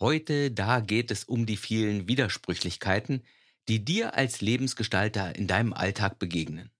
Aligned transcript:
Heute, 0.00 0.52
da 0.52 0.78
geht 0.78 1.10
es 1.10 1.24
um 1.24 1.44
die 1.44 1.56
vielen 1.56 2.06
Widersprüchlichkeiten, 2.06 3.24
die 3.66 3.84
dir 3.84 4.14
als 4.14 4.40
Lebensgestalter 4.40 5.34
in 5.34 5.48
deinem 5.48 5.72
Alltag 5.72 6.20
begegnen. 6.20 6.70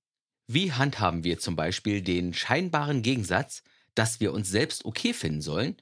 Wie 0.46 0.72
handhaben 0.72 1.24
wir 1.24 1.40
zum 1.40 1.56
Beispiel 1.56 2.00
den 2.00 2.32
scheinbaren 2.32 3.02
Gegensatz, 3.02 3.64
dass 3.96 4.20
wir 4.20 4.32
uns 4.32 4.48
selbst 4.48 4.84
okay 4.84 5.12
finden 5.12 5.42
sollen 5.42 5.76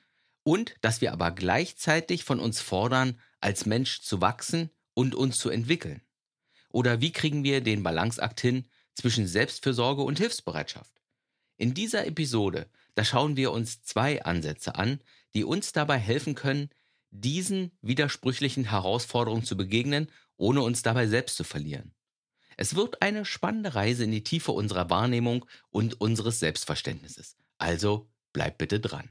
und 0.45 0.75
dass 0.81 1.03
wir 1.03 1.13
aber 1.13 1.31
gleichzeitig 1.31 2.25
von 2.25 2.41
uns 2.41 2.63
fordern, 2.63 3.21
als 3.41 3.67
Mensch 3.67 4.01
zu 4.01 4.23
wachsen 4.23 4.71
und 4.95 5.15
uns 5.15 5.39
zu 5.39 5.51
entwickeln? 5.51 6.01
Oder 6.71 7.03
wie 7.03 7.13
kriegen 7.13 7.45
wir 7.45 7.61
den 7.61 7.83
Balanceakt 7.83 8.41
hin 8.41 8.67
zwischen 8.95 9.27
Selbstfürsorge 9.27 10.03
und 10.03 10.19
Hilfsbereitschaft? 10.19 11.03
In 11.59 11.75
dieser 11.75 12.07
Episode, 12.07 12.67
da 12.95 13.05
schauen 13.05 13.37
wir 13.37 13.53
uns 13.53 13.83
zwei 13.83 14.23
Ansätze 14.25 14.75
an, 14.77 15.01
die 15.35 15.45
uns 15.45 15.73
dabei 15.73 15.99
helfen 15.99 16.35
können, 16.35 16.71
diesen 17.11 17.73
widersprüchlichen 17.83 18.65
Herausforderungen 18.65 19.45
zu 19.45 19.57
begegnen, 19.57 20.11
ohne 20.37 20.63
uns 20.63 20.83
dabei 20.83 21.07
selbst 21.07 21.37
zu 21.37 21.45
verlieren. 21.45 21.93
Es 22.57 22.75
wird 22.75 23.03
eine 23.03 23.25
spannende 23.25 23.75
Reise 23.75 24.05
in 24.05 24.11
die 24.11 24.25
Tiefe 24.25 24.53
unserer 24.53 24.89
Wahrnehmung 24.89 25.45
und 25.71 26.01
unseres 26.01 26.41
Selbstverständnisses. 26.41 27.37
Also 27.59 28.09
bleib 28.33 28.59
bitte 28.59 28.81
dran. 28.81 29.11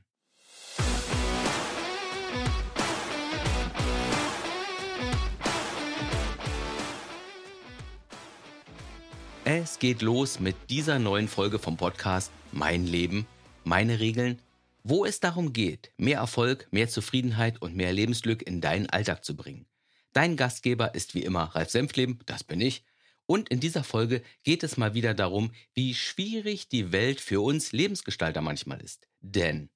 Es 9.47 9.77
geht 9.77 10.01
los 10.01 10.39
mit 10.39 10.55
dieser 10.71 10.97
neuen 10.97 11.27
Folge 11.27 11.59
vom 11.59 11.77
Podcast 11.77 12.31
Mein 12.51 12.87
Leben, 12.87 13.27
meine 13.63 13.99
Regeln, 13.99 14.41
wo 14.87 15.03
es 15.03 15.19
darum 15.19 15.51
geht, 15.51 15.91
mehr 15.97 16.19
Erfolg, 16.19 16.67
mehr 16.69 16.87
Zufriedenheit 16.87 17.59
und 17.59 17.75
mehr 17.75 17.91
Lebensglück 17.91 18.43
in 18.43 18.61
deinen 18.61 18.87
Alltag 18.87 19.25
zu 19.25 19.35
bringen. 19.35 19.65
Dein 20.13 20.37
Gastgeber 20.37 20.93
ist 20.93 21.15
wie 21.15 21.23
immer 21.23 21.45
Ralf 21.45 21.71
Senfleben, 21.71 22.19
das 22.27 22.43
bin 22.43 22.61
ich. 22.61 22.85
Und 23.25 23.49
in 23.49 23.59
dieser 23.59 23.83
Folge 23.83 24.21
geht 24.43 24.61
es 24.61 24.77
mal 24.77 24.93
wieder 24.93 25.15
darum, 25.15 25.51
wie 25.73 25.95
schwierig 25.95 26.69
die 26.69 26.91
Welt 26.91 27.19
für 27.19 27.41
uns 27.41 27.71
Lebensgestalter 27.71 28.41
manchmal 28.41 28.79
ist. 28.79 29.07
Denn 29.21 29.71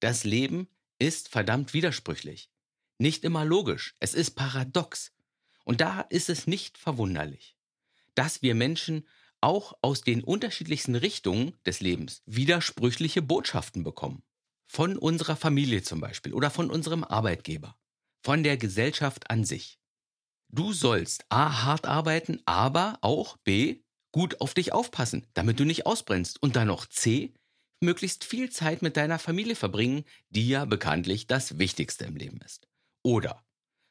das 0.00 0.24
Leben 0.24 0.68
ist 0.98 1.28
verdammt 1.28 1.74
widersprüchlich. 1.74 2.48
Nicht 2.96 3.24
immer 3.24 3.44
logisch, 3.44 3.94
es 4.00 4.14
ist 4.14 4.36
paradox. 4.36 5.12
Und 5.64 5.82
da 5.82 6.00
ist 6.00 6.30
es 6.30 6.46
nicht 6.46 6.78
verwunderlich, 6.78 7.58
dass 8.14 8.40
wir 8.40 8.54
Menschen 8.54 9.06
auch 9.42 9.76
aus 9.82 10.00
den 10.00 10.24
unterschiedlichsten 10.24 10.94
Richtungen 10.94 11.54
des 11.66 11.80
Lebens 11.80 12.22
widersprüchliche 12.24 13.20
Botschaften 13.20 13.84
bekommen. 13.84 14.22
Von 14.66 14.96
unserer 14.96 15.36
Familie 15.36 15.82
zum 15.82 16.00
Beispiel 16.00 16.34
oder 16.34 16.50
von 16.50 16.70
unserem 16.70 17.04
Arbeitgeber. 17.04 17.76
Von 18.22 18.42
der 18.42 18.56
Gesellschaft 18.56 19.30
an 19.30 19.44
sich. 19.44 19.78
Du 20.48 20.72
sollst 20.72 21.24
A 21.28 21.64
hart 21.64 21.86
arbeiten, 21.86 22.40
aber 22.44 22.98
auch 23.00 23.36
B 23.38 23.82
gut 24.12 24.40
auf 24.40 24.54
dich 24.54 24.72
aufpassen, 24.72 25.26
damit 25.34 25.60
du 25.60 25.64
nicht 25.64 25.86
ausbrennst. 25.86 26.42
Und 26.42 26.56
dann 26.56 26.68
noch 26.68 26.86
C 26.86 27.34
möglichst 27.80 28.24
viel 28.24 28.50
Zeit 28.50 28.82
mit 28.82 28.96
deiner 28.96 29.18
Familie 29.18 29.56
verbringen, 29.56 30.04
die 30.30 30.48
ja 30.48 30.64
bekanntlich 30.64 31.26
das 31.26 31.58
Wichtigste 31.58 32.04
im 32.04 32.16
Leben 32.16 32.40
ist. 32.40 32.66
Oder 33.02 33.44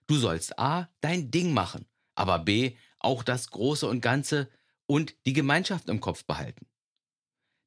du 0.07 0.15
sollst 0.15 0.57
A 0.59 0.89
dein 1.01 1.31
Ding 1.31 1.53
machen, 1.53 1.85
aber 2.15 2.39
B 2.39 2.75
auch 2.99 3.23
das 3.23 3.51
Große 3.51 3.87
und 3.87 4.01
Ganze 4.01 4.49
und 4.87 5.15
die 5.25 5.33
Gemeinschaft 5.33 5.89
im 5.89 6.01
Kopf 6.01 6.25
behalten. 6.25 6.65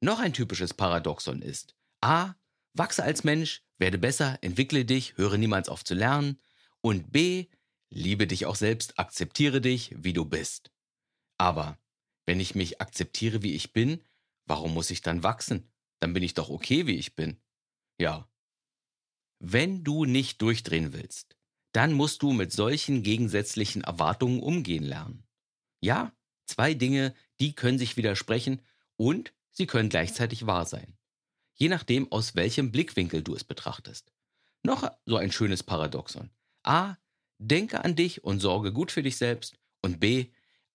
Noch 0.00 0.20
ein 0.20 0.32
typisches 0.32 0.74
Paradoxon 0.74 1.42
ist 1.42 1.76
A 2.00 2.34
Wachse 2.78 3.02
als 3.02 3.24
Mensch, 3.24 3.62
werde 3.78 3.98
besser, 3.98 4.38
entwickle 4.42 4.84
dich, 4.84 5.16
höre 5.16 5.36
niemals 5.36 5.68
auf 5.68 5.84
zu 5.84 5.94
lernen. 5.94 6.40
Und 6.80 7.12
B, 7.12 7.46
liebe 7.90 8.26
dich 8.26 8.46
auch 8.46 8.56
selbst, 8.56 8.98
akzeptiere 8.98 9.60
dich, 9.60 9.94
wie 9.96 10.12
du 10.12 10.24
bist. 10.24 10.70
Aber 11.38 11.78
wenn 12.26 12.40
ich 12.40 12.54
mich 12.54 12.80
akzeptiere, 12.80 13.42
wie 13.42 13.54
ich 13.54 13.72
bin, 13.72 14.02
warum 14.46 14.74
muss 14.74 14.90
ich 14.90 15.00
dann 15.00 15.22
wachsen? 15.22 15.70
Dann 16.00 16.12
bin 16.12 16.22
ich 16.22 16.34
doch 16.34 16.50
okay, 16.50 16.86
wie 16.86 16.96
ich 16.96 17.14
bin. 17.14 17.40
Ja. 17.98 18.28
Wenn 19.40 19.84
du 19.84 20.04
nicht 20.04 20.42
durchdrehen 20.42 20.92
willst, 20.92 21.36
dann 21.72 21.92
musst 21.92 22.22
du 22.22 22.32
mit 22.32 22.52
solchen 22.52 23.02
gegensätzlichen 23.02 23.82
Erwartungen 23.82 24.40
umgehen 24.40 24.84
lernen. 24.84 25.26
Ja, 25.80 26.12
zwei 26.46 26.74
Dinge, 26.74 27.14
die 27.40 27.54
können 27.54 27.78
sich 27.78 27.96
widersprechen 27.96 28.62
und 28.96 29.32
sie 29.50 29.66
können 29.66 29.88
gleichzeitig 29.88 30.46
wahr 30.46 30.66
sein 30.66 30.97
je 31.58 31.68
nachdem, 31.68 32.10
aus 32.10 32.34
welchem 32.36 32.72
Blickwinkel 32.72 33.22
du 33.22 33.34
es 33.34 33.44
betrachtest. 33.44 34.12
Noch 34.62 34.90
so 35.04 35.16
ein 35.16 35.32
schönes 35.32 35.62
Paradoxon. 35.62 36.30
A. 36.62 36.96
Denke 37.38 37.84
an 37.84 37.94
dich 37.94 38.24
und 38.24 38.40
sorge 38.40 38.72
gut 38.72 38.90
für 38.90 39.02
dich 39.02 39.16
selbst. 39.16 39.58
Und 39.82 40.00
B. 40.00 40.26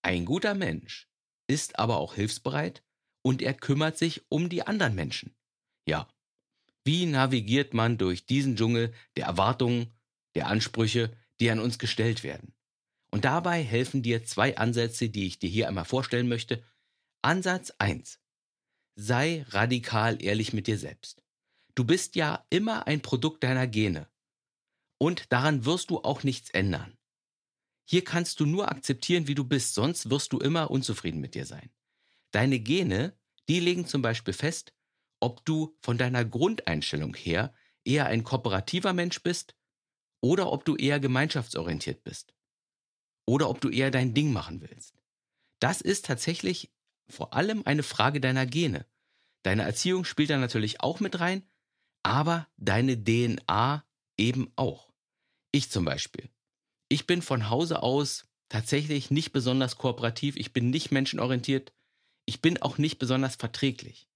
Ein 0.02 0.26
guter 0.26 0.54
Mensch 0.54 1.10
ist 1.48 1.80
aber 1.80 1.98
auch 1.98 2.16
hilfsbereit 2.16 2.84
und 3.22 3.42
er 3.42 3.54
kümmert 3.54 3.98
sich 3.98 4.24
um 4.30 4.50
die 4.50 4.66
anderen 4.66 4.96
Menschen. 4.96 5.36
Ja. 5.88 6.08
Wie 6.86 7.06
navigiert 7.06 7.74
man 7.74 7.98
durch 7.98 8.26
diesen 8.26 8.56
Dschungel 8.58 8.94
der 9.16 9.26
Erwartungen, 9.26 9.94
der 10.36 10.48
Ansprüche, 10.48 11.16
die 11.40 11.50
an 11.50 11.60
uns 11.60 11.80
gestellt 11.80 12.24
werden? 12.24 12.54
Und 13.12 13.26
dabei 13.26 13.64
helfen 13.64 14.04
dir 14.04 14.26
zwei 14.26 14.58
Ansätze, 14.58 15.10
die 15.10 15.28
ich 15.28 15.40
dir 15.40 15.50
hier 15.50 15.68
einmal 15.68 15.86
vorstellen 15.86 16.28
möchte. 16.28 16.64
Ansatz 17.22 17.72
1 17.78 18.20
sei 18.96 19.46
radikal 19.50 20.22
ehrlich 20.22 20.54
mit 20.54 20.68
dir 20.68 20.78
selbst. 20.78 21.24
Du 21.76 21.84
bist 21.84 22.16
ja 22.16 22.46
immer 22.50 22.88
ein 22.88 23.02
Produkt 23.02 23.44
deiner 23.44 23.68
Gene. 23.68 24.08
Und 25.00 25.32
daran 25.32 25.66
wirst 25.66 25.90
du 25.90 26.00
auch 26.00 26.24
nichts 26.24 26.50
ändern. 26.52 26.98
Hier 27.86 28.04
kannst 28.04 28.40
du 28.40 28.46
nur 28.46 28.72
akzeptieren, 28.72 29.28
wie 29.28 29.36
du 29.36 29.44
bist, 29.44 29.74
sonst 29.74 30.10
wirst 30.10 30.32
du 30.34 30.40
immer 30.40 30.72
unzufrieden 30.72 31.20
mit 31.20 31.36
dir 31.36 31.46
sein. 31.46 31.70
Deine 32.32 32.60
Gene, 32.60 33.18
die 33.50 33.60
legen 33.60 33.86
zum 33.86 34.02
Beispiel 34.02 34.34
fest, 34.34 34.74
ob 35.20 35.44
du 35.46 35.78
von 35.82 35.98
deiner 35.98 36.24
Grundeinstellung 36.24 37.16
her 37.16 37.54
eher 37.84 38.06
ein 38.06 38.24
kooperativer 38.24 38.94
Mensch 38.94 39.22
bist 39.22 39.56
oder 40.22 40.52
ob 40.52 40.64
du 40.64 40.76
eher 40.76 41.00
gemeinschaftsorientiert 41.00 42.04
bist. 42.04 42.34
Oder 43.26 43.50
ob 43.50 43.62
du 43.62 43.70
eher 43.70 43.92
dein 43.92 44.14
Ding 44.14 44.32
machen 44.34 44.62
willst. 44.62 44.96
Das 45.60 45.82
ist 45.82 46.06
tatsächlich 46.06 46.74
vor 47.14 47.34
allem 47.34 47.62
eine 47.66 47.84
Frage 47.84 48.20
deiner 48.20 48.46
Gene. 48.46 48.86
Deine 49.44 49.64
Erziehung 49.64 50.04
spielt 50.04 50.30
da 50.30 50.38
natürlich 50.38 50.82
auch 50.82 51.00
mit 51.00 51.20
rein, 51.20 51.44
aber 52.02 52.48
deine 52.58 53.02
DNA 53.02 53.86
eben 54.18 54.52
auch. 54.56 54.92
Ich 55.52 55.70
zum 55.70 55.86
Beispiel. 55.86 56.30
Ich 56.90 57.08
bin 57.08 57.22
von 57.22 57.50
Hause 57.50 57.84
aus 57.84 58.26
tatsächlich 58.50 59.12
nicht 59.12 59.32
besonders 59.32 59.78
kooperativ, 59.78 60.36
ich 60.36 60.54
bin 60.54 60.70
nicht 60.70 60.92
menschenorientiert, 60.92 61.74
ich 62.26 62.42
bin 62.42 62.62
auch 62.62 62.78
nicht 62.78 63.00
besonders 63.00 63.36
verträglich. 63.36 64.10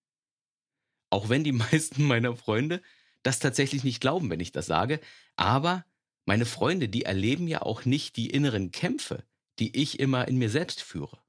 Auch 1.10 1.30
wenn 1.30 1.44
die 1.44 1.52
meisten 1.54 2.04
meiner 2.04 2.36
Freunde 2.36 2.82
das 3.24 3.40
tatsächlich 3.40 3.84
nicht 3.84 4.02
glauben, 4.02 4.30
wenn 4.30 4.40
ich 4.40 4.52
das 4.52 4.66
sage, 4.66 5.00
aber 5.36 5.86
meine 6.26 6.46
Freunde, 6.46 6.90
die 6.90 7.04
erleben 7.04 7.48
ja 7.48 7.62
auch 7.62 7.86
nicht 7.86 8.18
die 8.18 8.30
inneren 8.30 8.72
Kämpfe, 8.72 9.24
die 9.60 9.76
ich 9.78 10.00
immer 10.00 10.28
in 10.28 10.38
mir 10.38 10.50
selbst 10.50 10.82
führe 10.82 11.20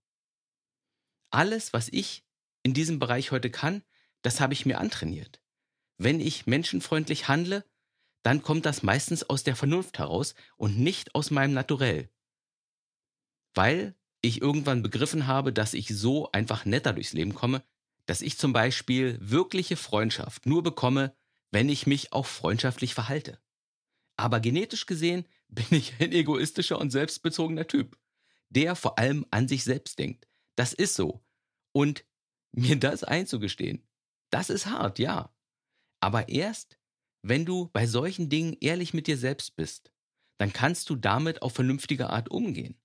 alles, 1.30 1.72
was 1.72 1.88
ich 1.88 2.24
in 2.62 2.74
diesem 2.74 2.98
Bereich 2.98 3.30
heute 3.30 3.50
kann, 3.50 3.82
das 4.22 4.40
habe 4.40 4.52
ich 4.52 4.66
mir 4.66 4.78
antrainiert. 4.78 5.40
Wenn 5.96 6.20
ich 6.20 6.46
menschenfreundlich 6.46 7.28
handle, 7.28 7.64
dann 8.22 8.42
kommt 8.42 8.66
das 8.66 8.82
meistens 8.82 9.28
aus 9.28 9.42
der 9.42 9.56
Vernunft 9.56 9.98
heraus 9.98 10.34
und 10.56 10.78
nicht 10.78 11.14
aus 11.14 11.30
meinem 11.30 11.54
Naturell. 11.54 12.10
Weil 13.54 13.94
ich 14.20 14.42
irgendwann 14.42 14.82
begriffen 14.82 15.26
habe, 15.26 15.52
dass 15.52 15.74
ich 15.74 15.88
so 15.88 16.30
einfach 16.32 16.64
netter 16.64 16.92
durchs 16.92 17.12
Leben 17.12 17.34
komme, 17.34 17.62
dass 18.06 18.22
ich 18.22 18.38
zum 18.38 18.52
Beispiel 18.52 19.18
wirkliche 19.20 19.76
Freundschaft 19.76 20.46
nur 20.46 20.62
bekomme, 20.62 21.14
wenn 21.50 21.68
ich 21.68 21.86
mich 21.86 22.12
auch 22.12 22.26
freundschaftlich 22.26 22.94
verhalte. 22.94 23.40
Aber 24.16 24.40
genetisch 24.40 24.86
gesehen 24.86 25.26
bin 25.48 25.66
ich 25.70 25.94
ein 26.00 26.12
egoistischer 26.12 26.78
und 26.78 26.90
selbstbezogener 26.90 27.66
Typ, 27.66 27.98
der 28.50 28.76
vor 28.76 28.98
allem 28.98 29.24
an 29.30 29.48
sich 29.48 29.64
selbst 29.64 29.98
denkt. 29.98 30.27
Das 30.58 30.72
ist 30.72 30.96
so. 30.96 31.24
Und 31.72 32.04
mir 32.50 32.76
das 32.76 33.04
einzugestehen, 33.04 33.86
das 34.30 34.50
ist 34.50 34.66
hart, 34.66 34.98
ja. 34.98 35.32
Aber 36.00 36.28
erst, 36.28 36.80
wenn 37.22 37.44
du 37.44 37.68
bei 37.68 37.86
solchen 37.86 38.28
Dingen 38.28 38.56
ehrlich 38.60 38.92
mit 38.92 39.06
dir 39.06 39.16
selbst 39.16 39.54
bist, 39.54 39.92
dann 40.36 40.52
kannst 40.52 40.90
du 40.90 40.96
damit 40.96 41.42
auf 41.42 41.54
vernünftige 41.54 42.10
Art 42.10 42.28
umgehen. 42.28 42.76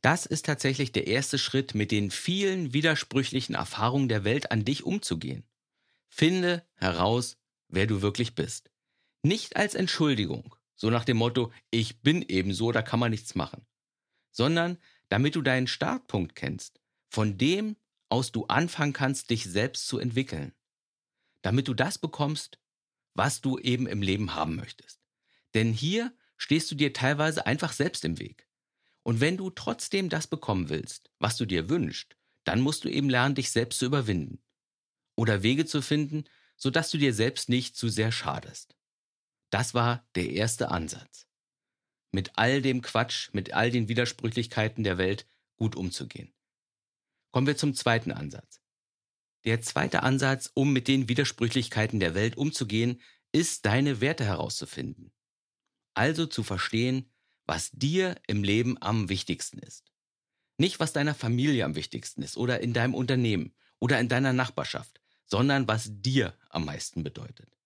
Das 0.00 0.26
ist 0.26 0.46
tatsächlich 0.46 0.92
der 0.92 1.08
erste 1.08 1.38
Schritt, 1.38 1.74
mit 1.74 1.90
den 1.90 2.12
vielen 2.12 2.72
widersprüchlichen 2.72 3.56
Erfahrungen 3.56 4.08
der 4.08 4.22
Welt 4.22 4.52
an 4.52 4.64
dich 4.64 4.84
umzugehen. 4.84 5.44
Finde 6.08 6.64
heraus, 6.76 7.36
wer 7.66 7.88
du 7.88 8.00
wirklich 8.00 8.36
bist. 8.36 8.70
Nicht 9.24 9.56
als 9.56 9.74
Entschuldigung, 9.74 10.54
so 10.76 10.88
nach 10.88 11.04
dem 11.04 11.16
Motto, 11.16 11.52
ich 11.72 12.00
bin 12.00 12.22
eben 12.22 12.54
so, 12.54 12.70
da 12.70 12.82
kann 12.82 13.00
man 13.00 13.10
nichts 13.10 13.34
machen, 13.34 13.66
sondern 14.30 14.78
damit 15.08 15.34
du 15.34 15.42
deinen 15.42 15.66
Startpunkt 15.66 16.36
kennst 16.36 16.80
von 17.08 17.38
dem 17.38 17.76
aus 18.08 18.32
du 18.32 18.46
anfangen 18.46 18.92
kannst, 18.92 19.30
dich 19.30 19.44
selbst 19.44 19.86
zu 19.86 19.98
entwickeln. 19.98 20.54
Damit 21.42 21.68
du 21.68 21.74
das 21.74 21.98
bekommst, 21.98 22.58
was 23.14 23.40
du 23.40 23.58
eben 23.58 23.86
im 23.86 24.02
Leben 24.02 24.34
haben 24.34 24.56
möchtest. 24.56 25.00
Denn 25.54 25.72
hier 25.72 26.14
stehst 26.36 26.70
du 26.70 26.74
dir 26.74 26.92
teilweise 26.92 27.46
einfach 27.46 27.72
selbst 27.72 28.04
im 28.04 28.18
Weg. 28.18 28.48
Und 29.02 29.20
wenn 29.20 29.36
du 29.36 29.50
trotzdem 29.50 30.08
das 30.08 30.26
bekommen 30.26 30.68
willst, 30.68 31.10
was 31.18 31.36
du 31.36 31.46
dir 31.46 31.68
wünschst, 31.68 32.16
dann 32.44 32.60
musst 32.60 32.84
du 32.84 32.88
eben 32.88 33.10
lernen, 33.10 33.34
dich 33.34 33.50
selbst 33.50 33.78
zu 33.78 33.86
überwinden. 33.86 34.42
Oder 35.16 35.42
Wege 35.42 35.66
zu 35.66 35.82
finden, 35.82 36.24
sodass 36.56 36.90
du 36.90 36.98
dir 36.98 37.14
selbst 37.14 37.48
nicht 37.48 37.76
zu 37.76 37.88
sehr 37.88 38.12
schadest. 38.12 38.76
Das 39.50 39.74
war 39.74 40.06
der 40.14 40.30
erste 40.30 40.70
Ansatz. 40.70 41.26
Mit 42.10 42.32
all 42.36 42.62
dem 42.62 42.82
Quatsch, 42.82 43.30
mit 43.32 43.52
all 43.52 43.70
den 43.70 43.88
Widersprüchlichkeiten 43.88 44.84
der 44.84 44.98
Welt 44.98 45.26
gut 45.56 45.76
umzugehen. 45.76 46.32
Kommen 47.30 47.46
wir 47.46 47.56
zum 47.56 47.74
zweiten 47.74 48.12
Ansatz. 48.12 48.60
Der 49.44 49.60
zweite 49.60 50.02
Ansatz, 50.02 50.50
um 50.54 50.72
mit 50.72 50.88
den 50.88 51.08
Widersprüchlichkeiten 51.08 52.00
der 52.00 52.14
Welt 52.14 52.36
umzugehen, 52.36 53.00
ist 53.32 53.66
deine 53.66 54.00
Werte 54.00 54.24
herauszufinden. 54.24 55.12
Also 55.94 56.26
zu 56.26 56.42
verstehen, 56.42 57.10
was 57.46 57.70
dir 57.70 58.16
im 58.26 58.42
Leben 58.42 58.76
am 58.80 59.08
wichtigsten 59.08 59.58
ist. 59.58 59.92
Nicht, 60.58 60.80
was 60.80 60.92
deiner 60.92 61.14
Familie 61.14 61.64
am 61.64 61.76
wichtigsten 61.76 62.22
ist 62.22 62.36
oder 62.36 62.60
in 62.60 62.72
deinem 62.72 62.94
Unternehmen 62.94 63.54
oder 63.78 64.00
in 64.00 64.08
deiner 64.08 64.32
Nachbarschaft, 64.32 65.00
sondern 65.24 65.68
was 65.68 65.88
dir 65.88 66.36
am 66.50 66.64
meisten 66.64 67.04
bedeutet. 67.04 67.56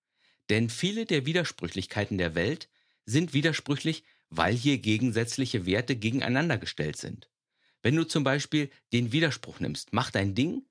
Denn 0.50 0.68
viele 0.68 1.06
der 1.06 1.24
Widersprüchlichkeiten 1.24 2.18
der 2.18 2.34
Welt 2.34 2.68
sind 3.06 3.32
widersprüchlich, 3.32 4.04
weil 4.28 4.54
hier 4.54 4.78
gegensätzliche 4.78 5.66
Werte 5.66 5.96
gegeneinander 5.96 6.58
gestellt 6.58 6.96
sind. 6.96 7.31
Wenn 7.82 7.96
du 7.96 8.04
zum 8.04 8.24
Beispiel 8.24 8.70
den 8.92 9.12
Widerspruch 9.12 9.60
nimmst, 9.60 9.92
mach 9.92 10.10
dein 10.10 10.34
Ding 10.34 10.66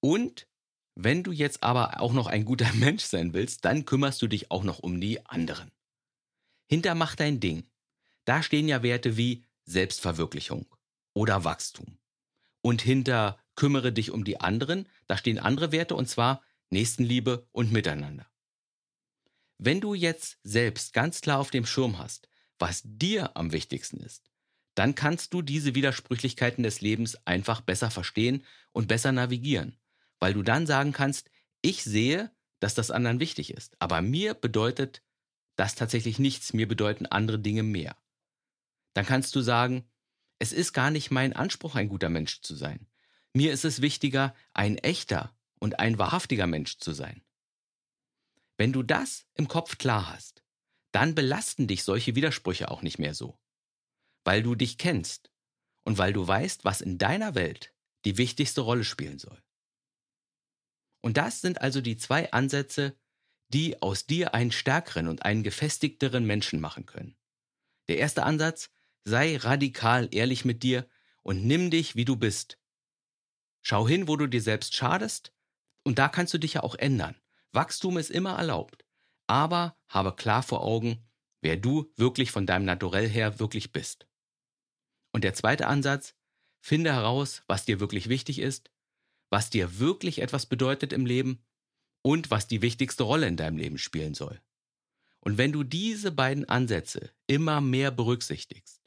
und 0.00 0.46
wenn 0.94 1.22
du 1.22 1.32
jetzt 1.32 1.62
aber 1.62 2.00
auch 2.00 2.12
noch 2.12 2.26
ein 2.26 2.44
guter 2.44 2.72
Mensch 2.74 3.04
sein 3.04 3.32
willst, 3.32 3.64
dann 3.64 3.84
kümmerst 3.84 4.20
du 4.22 4.26
dich 4.26 4.50
auch 4.50 4.64
noch 4.64 4.78
um 4.78 5.00
die 5.00 5.24
anderen. 5.26 5.70
Hinter 6.68 6.94
mach 6.94 7.14
dein 7.16 7.40
Ding 7.40 7.70
da 8.30 8.44
stehen 8.44 8.68
ja 8.68 8.82
Werte 8.82 9.16
wie 9.16 9.44
Selbstverwirklichung 9.64 10.66
oder 11.14 11.42
Wachstum. 11.42 11.98
Und 12.62 12.82
hinter 12.82 13.38
kümmere 13.56 13.92
dich 13.92 14.10
um 14.10 14.24
die 14.24 14.40
anderen, 14.40 14.88
da 15.08 15.16
stehen 15.16 15.40
andere 15.40 15.72
Werte 15.72 15.96
und 15.96 16.08
zwar 16.08 16.40
Nächstenliebe 16.70 17.48
und 17.50 17.72
Miteinander. 17.72 18.30
Wenn 19.58 19.80
du 19.80 19.94
jetzt 19.94 20.38
selbst 20.44 20.92
ganz 20.92 21.20
klar 21.20 21.40
auf 21.40 21.50
dem 21.50 21.66
Schirm 21.66 21.98
hast, 21.98 22.28
was 22.58 22.82
dir 22.84 23.36
am 23.36 23.52
wichtigsten 23.52 23.98
ist, 23.98 24.29
dann 24.74 24.94
kannst 24.94 25.34
du 25.34 25.42
diese 25.42 25.74
Widersprüchlichkeiten 25.74 26.62
des 26.62 26.80
Lebens 26.80 27.26
einfach 27.26 27.60
besser 27.60 27.90
verstehen 27.90 28.44
und 28.72 28.88
besser 28.88 29.12
navigieren, 29.12 29.76
weil 30.18 30.34
du 30.34 30.42
dann 30.42 30.66
sagen 30.66 30.92
kannst, 30.92 31.30
ich 31.62 31.82
sehe, 31.82 32.30
dass 32.60 32.74
das 32.74 32.90
anderen 32.90 33.20
wichtig 33.20 33.52
ist, 33.52 33.76
aber 33.78 34.02
mir 34.02 34.34
bedeutet 34.34 35.02
das 35.56 35.74
tatsächlich 35.74 36.18
nichts, 36.18 36.52
mir 36.52 36.68
bedeuten 36.68 37.06
andere 37.06 37.38
Dinge 37.38 37.62
mehr 37.62 37.96
dann 38.94 39.06
kannst 39.06 39.34
du 39.34 39.40
sagen, 39.40 39.88
es 40.38 40.52
ist 40.52 40.72
gar 40.72 40.90
nicht 40.90 41.10
mein 41.10 41.32
Anspruch, 41.32 41.74
ein 41.74 41.88
guter 41.88 42.08
Mensch 42.08 42.40
zu 42.40 42.54
sein. 42.54 42.86
Mir 43.32 43.52
ist 43.52 43.64
es 43.64 43.80
wichtiger, 43.80 44.34
ein 44.52 44.78
echter 44.78 45.36
und 45.58 45.78
ein 45.78 45.98
wahrhaftiger 45.98 46.46
Mensch 46.46 46.78
zu 46.78 46.92
sein. 46.92 47.22
Wenn 48.56 48.72
du 48.72 48.82
das 48.82 49.26
im 49.34 49.48
Kopf 49.48 49.78
klar 49.78 50.12
hast, 50.12 50.42
dann 50.92 51.14
belasten 51.14 51.68
dich 51.68 51.84
solche 51.84 52.14
Widersprüche 52.14 52.70
auch 52.70 52.82
nicht 52.82 52.98
mehr 52.98 53.14
so, 53.14 53.38
weil 54.24 54.42
du 54.42 54.54
dich 54.54 54.78
kennst 54.78 55.30
und 55.84 55.98
weil 55.98 56.12
du 56.12 56.26
weißt, 56.26 56.64
was 56.64 56.80
in 56.80 56.98
deiner 56.98 57.34
Welt 57.34 57.74
die 58.04 58.18
wichtigste 58.18 58.60
Rolle 58.60 58.84
spielen 58.84 59.18
soll. 59.18 59.42
Und 61.02 61.16
das 61.16 61.40
sind 61.40 61.60
also 61.60 61.80
die 61.80 61.96
zwei 61.96 62.30
Ansätze, 62.32 62.96
die 63.48 63.80
aus 63.82 64.06
dir 64.06 64.34
einen 64.34 64.52
stärkeren 64.52 65.08
und 65.08 65.24
einen 65.24 65.42
gefestigteren 65.42 66.24
Menschen 66.24 66.60
machen 66.60 66.86
können. 66.86 67.16
Der 67.88 67.98
erste 67.98 68.22
Ansatz, 68.22 68.70
Sei 69.04 69.38
radikal 69.38 70.08
ehrlich 70.12 70.44
mit 70.44 70.62
dir 70.62 70.86
und 71.22 71.44
nimm 71.44 71.70
dich, 71.70 71.96
wie 71.96 72.04
du 72.04 72.16
bist. 72.16 72.58
Schau 73.62 73.88
hin, 73.88 74.08
wo 74.08 74.16
du 74.16 74.26
dir 74.26 74.42
selbst 74.42 74.74
schadest, 74.74 75.32
und 75.82 75.98
da 75.98 76.08
kannst 76.08 76.34
du 76.34 76.38
dich 76.38 76.54
ja 76.54 76.62
auch 76.62 76.74
ändern. 76.74 77.16
Wachstum 77.52 77.96
ist 77.96 78.10
immer 78.10 78.36
erlaubt, 78.36 78.84
aber 79.26 79.76
habe 79.88 80.14
klar 80.14 80.42
vor 80.42 80.62
Augen, 80.62 81.08
wer 81.40 81.56
du 81.56 81.90
wirklich 81.96 82.30
von 82.30 82.46
deinem 82.46 82.66
Naturell 82.66 83.08
her 83.08 83.40
wirklich 83.40 83.72
bist. 83.72 84.06
Und 85.12 85.24
der 85.24 85.34
zweite 85.34 85.66
Ansatz, 85.66 86.14
finde 86.60 86.92
heraus, 86.92 87.42
was 87.46 87.64
dir 87.64 87.80
wirklich 87.80 88.08
wichtig 88.08 88.38
ist, 88.38 88.70
was 89.30 89.50
dir 89.50 89.78
wirklich 89.78 90.20
etwas 90.20 90.46
bedeutet 90.46 90.92
im 90.92 91.06
Leben 91.06 91.44
und 92.02 92.30
was 92.30 92.46
die 92.46 92.62
wichtigste 92.62 93.04
Rolle 93.04 93.26
in 93.26 93.36
deinem 93.36 93.56
Leben 93.56 93.78
spielen 93.78 94.14
soll. 94.14 94.40
Und 95.20 95.38
wenn 95.38 95.52
du 95.52 95.62
diese 95.64 96.12
beiden 96.12 96.48
Ansätze 96.48 97.10
immer 97.26 97.60
mehr 97.60 97.90
berücksichtigst, 97.90 98.80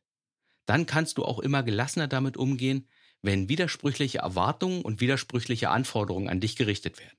dann 0.66 0.86
kannst 0.86 1.18
du 1.18 1.26
auch 1.26 1.40
immer 1.40 1.64
gelassener 1.64 2.08
damit 2.08 2.38
umgehen, 2.38 2.88
wenn 3.22 3.50
widersprüchliche 3.50 4.20
Erwartungen 4.20 4.82
und 4.82 5.00
widersprüchliche 5.00 5.70
Anforderungen 5.70 6.30
an 6.30 6.40
dich 6.40 6.56
gerichtet 6.56 7.00
werden. 7.00 7.18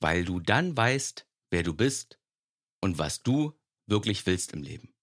Weil 0.00 0.24
du 0.24 0.40
dann 0.40 0.76
weißt, 0.76 1.26
wer 1.50 1.62
du 1.62 1.74
bist 1.74 2.18
und 2.80 2.98
was 2.98 3.22
du 3.22 3.58
wirklich 3.86 4.24
willst 4.26 4.52
im 4.52 4.62
Leben. 4.62 4.94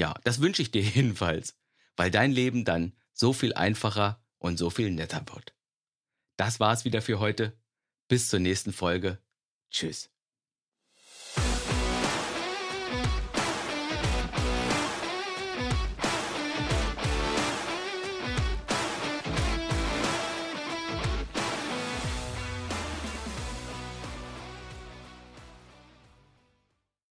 Ja, 0.00 0.14
das 0.24 0.40
wünsche 0.40 0.62
ich 0.62 0.70
dir 0.70 0.82
jedenfalls, 0.94 1.56
weil 1.96 2.10
dein 2.10 2.32
Leben 2.32 2.64
dann 2.64 2.92
so 3.12 3.32
viel 3.32 3.54
einfacher 3.54 4.24
und 4.38 4.58
so 4.58 4.70
viel 4.70 4.90
netter 4.90 5.24
wird. 5.32 5.54
Das 6.36 6.60
war's 6.60 6.84
wieder 6.84 7.02
für 7.02 7.20
heute. 7.20 7.56
Bis 8.08 8.28
zur 8.28 8.40
nächsten 8.40 8.72
Folge. 8.72 9.18
Tschüss. 9.70 10.10